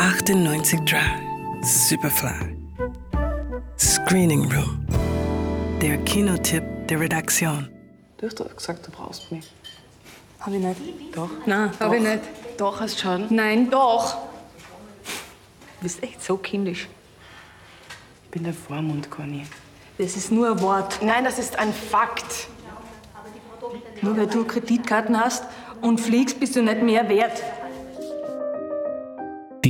[0.00, 1.20] 98 Drive,
[1.60, 2.56] Superfly.
[3.78, 4.86] Screening Room.
[5.82, 7.68] Der Kinotipp der Redaktion.
[8.16, 9.52] Du hast doch gesagt, du brauchst mich.
[10.40, 10.80] Hab ich nicht.
[11.14, 11.28] Doch.
[11.44, 12.20] Nein, hab ich nicht.
[12.56, 13.26] Doch, hast schon.
[13.28, 14.14] Nein, doch.
[14.14, 16.88] Du bist echt so kindisch.
[18.24, 19.44] Ich bin der Vormund, Conny.
[19.98, 21.00] Das ist nur ein Wort.
[21.02, 22.48] Nein, das ist ein Fakt.
[24.00, 25.44] Nur weil du Kreditkarten hast
[25.82, 27.42] und fliegst, bist du nicht mehr wert.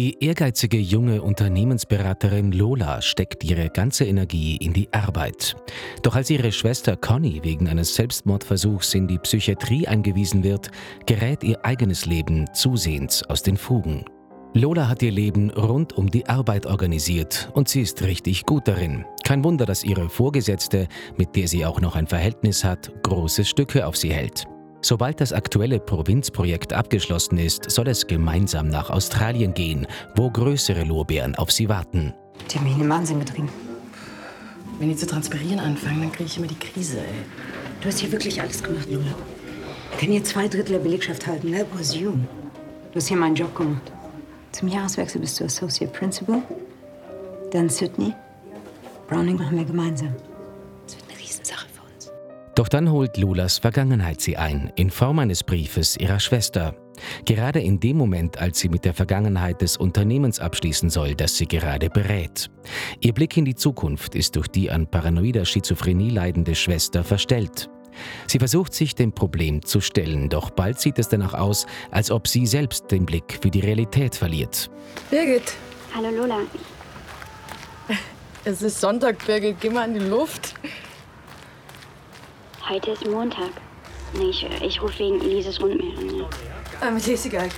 [0.00, 5.54] Die ehrgeizige junge Unternehmensberaterin Lola steckt ihre ganze Energie in die Arbeit.
[6.02, 10.70] Doch als ihre Schwester Conny wegen eines Selbstmordversuchs in die Psychiatrie eingewiesen wird,
[11.04, 14.06] gerät ihr eigenes Leben zusehends aus den Fugen.
[14.54, 19.04] Lola hat ihr Leben rund um die Arbeit organisiert und sie ist richtig gut darin.
[19.22, 20.88] Kein Wunder, dass ihre Vorgesetzte,
[21.18, 24.46] mit der sie auch noch ein Verhältnis hat, große Stücke auf sie hält.
[24.82, 31.34] Sobald das aktuelle Provinzprojekt abgeschlossen ist, soll es gemeinsam nach Australien gehen, wo größere Lorbeeren
[31.34, 32.14] auf sie warten.
[32.50, 33.50] Die haben mich in den Wahnsinn getrieben.
[34.78, 37.04] Wenn die zu transpirieren anfangen, dann kriege ich immer die Krise, ey.
[37.82, 39.14] Du hast hier wirklich alles gemacht, Lola.
[39.92, 41.52] Ich kann hier zwei Drittel der Belegschaft halten.
[41.52, 42.12] That was you.
[42.12, 43.92] Du hast hier meinen Job gemacht.
[44.52, 46.42] Zum Jahreswechsel bist du Associate Principal.
[47.52, 48.14] Dann Sydney.
[49.08, 50.14] Browning machen wir gemeinsam.
[50.86, 51.69] Das wird eine Riesensache.
[52.60, 56.74] Doch dann holt Lolas Vergangenheit sie ein, in Form eines Briefes ihrer Schwester.
[57.24, 61.46] Gerade in dem Moment, als sie mit der Vergangenheit des Unternehmens abschließen soll, das sie
[61.46, 62.50] gerade berät.
[63.00, 67.70] Ihr Blick in die Zukunft ist durch die an paranoider Schizophrenie leidende Schwester verstellt.
[68.26, 72.28] Sie versucht sich dem Problem zu stellen, doch bald sieht es danach aus, als ob
[72.28, 74.70] sie selbst den Blick für die Realität verliert.
[75.10, 75.54] Birgit,
[75.94, 76.40] Hallo Lola.
[78.44, 79.56] es ist Sonntag, Birgit.
[79.62, 80.56] Geh mal in die Luft.
[82.70, 83.50] Heute ist Montag.
[84.12, 86.18] Nee, ich, ich rufe wegen Elises Rundmeer an.
[86.18, 86.28] Ja.
[86.80, 87.48] Ah, mir ist egal.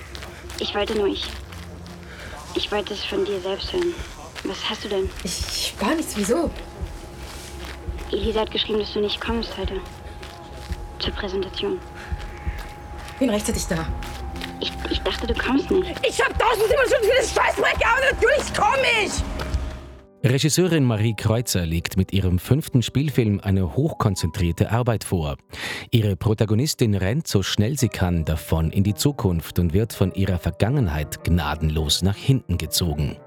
[0.59, 1.27] Ich wollte nur, ich.
[2.55, 3.93] Ich wollte es von dir selbst hören.
[4.43, 5.07] Was hast du denn?
[5.23, 6.17] Ich gar nichts.
[6.17, 6.49] Wieso?
[8.11, 9.79] Elise hat geschrieben, dass du nicht kommst heute.
[10.97, 11.79] Zur Präsentation.
[13.19, 13.85] Bin rechtzeitig da.
[14.61, 15.93] Ich, ich dachte, du kommst nicht.
[16.07, 18.15] Ich hab tausendmal schon für das Scheißdreck gearbeitet.
[18.19, 19.11] Natürlich komm ich.
[20.25, 25.35] Regisseurin Marie Kreuzer legt mit ihrem fünften Spielfilm eine hochkonzentrierte Arbeit vor.
[25.91, 30.39] Ihre Protagonistin rennt so schnell sie kann davon in die Zukunft und wird von ihrer
[30.39, 33.17] Vergangenheit gnadenlos nach hinten gezogen.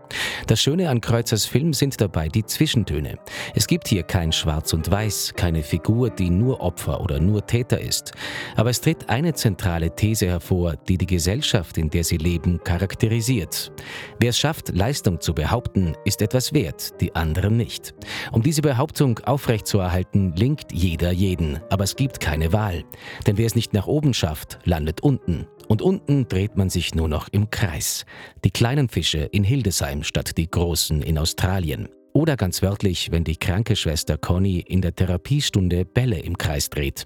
[0.46, 3.18] Das Schöne an Kreuzers Film sind dabei die Zwischentöne.
[3.54, 7.80] Es gibt hier kein Schwarz und Weiß, keine Figur, die nur Opfer oder nur Täter
[7.80, 8.12] ist.
[8.56, 13.72] Aber es tritt eine zentrale These hervor, die die Gesellschaft, in der sie leben, charakterisiert.
[14.18, 17.94] Wer es schafft, Leistung zu behaupten, ist etwas wert, die anderen nicht.
[18.32, 21.60] Um diese Behauptung aufrechtzuerhalten, linkt jeder jeden.
[21.70, 22.84] Aber es gibt keine Wahl.
[23.26, 25.46] Denn wer es nicht nach oben schafft, landet unten.
[25.68, 28.04] Und unten dreht man sich nur noch im Kreis.
[28.44, 31.88] Die kleinen Fische in Hildesheim statt die großen in Australien.
[32.12, 37.04] Oder ganz wörtlich, wenn die kranke Schwester Conny in der Therapiestunde Bälle im Kreis dreht.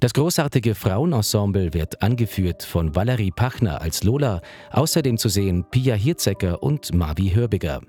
[0.00, 6.62] Das großartige Frauenensemble wird angeführt von Valerie Pachner als Lola, außerdem zu sehen Pia Hirzecker
[6.62, 7.80] und Mavi Hörbiger.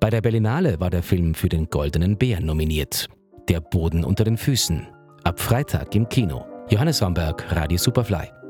[0.00, 3.08] Bei der Berlinale war der Film für den Goldenen Bär nominiert.
[3.48, 4.88] Der Boden unter den Füßen.
[5.22, 6.44] Ab Freitag im Kino.
[6.70, 8.43] Johannes Wamberg, Radio Superfly.